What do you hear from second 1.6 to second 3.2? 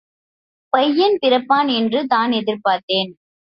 என்று தான் எதிர்பார்த்தேன்.